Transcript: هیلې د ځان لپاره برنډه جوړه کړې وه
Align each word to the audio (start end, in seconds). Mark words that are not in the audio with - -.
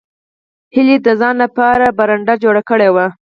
هیلې 0.73 0.95
د 1.05 1.07
ځان 1.19 1.35
لپاره 1.43 1.95
برنډه 1.97 2.33
جوړه 2.43 2.61
کړې 2.69 2.89
وه 2.95 3.05